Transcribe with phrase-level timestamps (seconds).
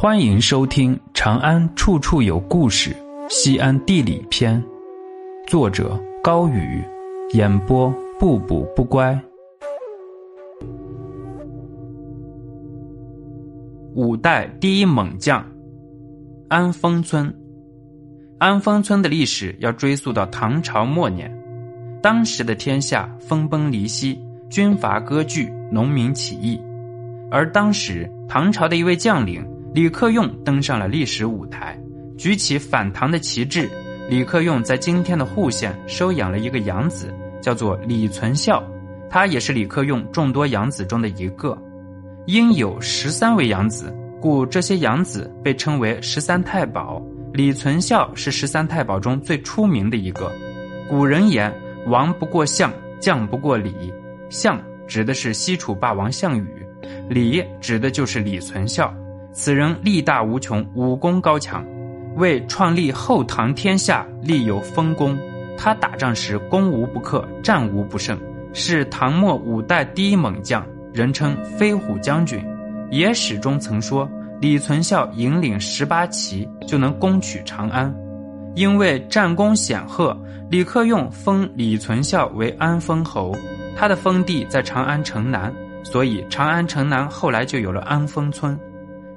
[0.00, 2.90] 欢迎收听《长安处处有故事·
[3.28, 4.62] 西安地理篇》，
[5.50, 6.80] 作者高宇，
[7.32, 9.20] 演播不补不乖。
[13.96, 15.44] 五代第一猛将，
[16.46, 17.34] 安丰村。
[18.38, 21.28] 安丰村的历史要追溯到唐朝末年，
[22.00, 24.16] 当时的天下分崩离析，
[24.48, 26.56] 军阀割据，农民起义，
[27.32, 29.44] 而当时唐朝的一位将领。
[29.78, 31.80] 李克用登上了历史舞台，
[32.16, 33.70] 举起反唐的旗帜。
[34.10, 38.60] 李克用在今天的户县收养了一个养子，叫做李存孝，
[39.08, 41.56] 他也是李克用众多养子中的一个。
[42.26, 47.00] 因有十三位养子，故这些养子被称为十三太保。
[47.32, 50.28] 李存孝是十三太保中最出名的一个。
[50.88, 51.54] 古人言
[51.86, 53.72] ：“王不过相，将不过李。”
[54.28, 56.66] 相指的是西楚霸王项羽，
[57.08, 58.92] 李指的就是李存孝。
[59.32, 61.64] 此人力大无穷，武功高强，
[62.16, 65.16] 为创立后唐天下立有丰功。
[65.56, 68.18] 他打仗时攻无不克，战无不胜，
[68.52, 72.44] 是唐末五代第一猛将，人称飞虎将军。
[72.90, 74.08] 野史中曾说，
[74.40, 77.94] 李存孝引领十八骑就能攻取长安。
[78.54, 80.16] 因为战功显赫，
[80.50, 83.36] 李克用封李存孝为安丰侯，
[83.76, 85.52] 他的封地在长安城南，
[85.84, 88.58] 所以长安城南后来就有了安丰村。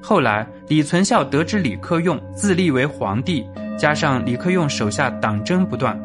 [0.02, 3.46] 后来，李存孝得知李克用自立为皇帝，
[3.78, 5.98] 加上李克用手下党争不断，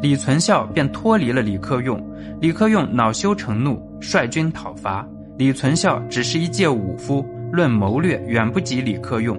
[0.00, 2.00] 李存孝便脱离了李克用。
[2.40, 5.06] 李克用恼羞成怒，率军讨伐。
[5.36, 9.38] 李存孝只是一介武夫，论谋略远不及李克用。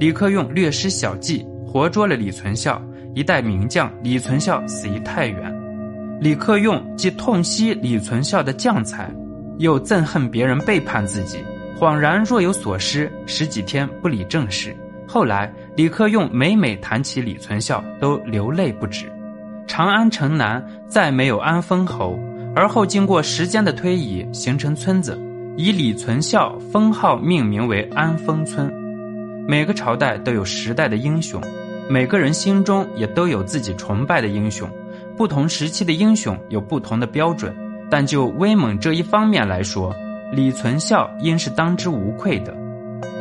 [0.00, 2.82] 李克用略施小计，活捉了李存孝，
[3.14, 5.54] 一代名将李存孝死于太原。
[6.20, 9.10] 李克用既痛惜李存孝的将才，
[9.58, 11.38] 又憎恨别人背叛自己。
[11.78, 14.74] 恍然若有所失，十几天不理政事。
[15.06, 19.10] 后来，李克用每每谈起李存孝，都流泪不止。
[19.66, 22.18] 长安城南再没有安丰侯，
[22.54, 25.18] 而后经过时间的推移，形成村子，
[25.56, 28.72] 以李存孝封号命名为安丰村。
[29.46, 31.42] 每个朝代都有时代的英雄，
[31.88, 34.68] 每个人心中也都有自己崇拜的英雄。
[35.16, 37.54] 不同时期的英雄有不同的标准，
[37.90, 39.94] 但就威猛这一方面来说。
[40.32, 42.56] 李存孝应是当之无愧的。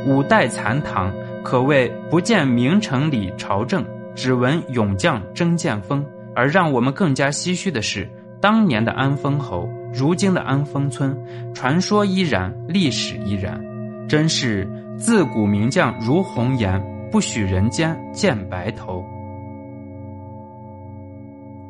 [0.06, 1.12] 五代残唐，
[1.44, 6.06] 可谓不见名城李朝政，只闻勇将争剑锋。
[6.36, 8.10] 而让我们更加唏嘘的是，
[8.42, 11.16] 当年的安丰侯，如今的安丰村，
[11.54, 13.64] 传说依然，历史依然。
[14.10, 16.82] 真是自古名将如红颜，
[17.12, 19.04] 不许人间见白头。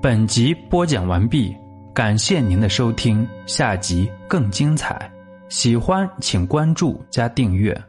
[0.01, 1.55] 本集播讲完毕，
[1.94, 5.11] 感谢您的收听，下集更精彩。
[5.53, 7.80] 喜欢请关注加订阅。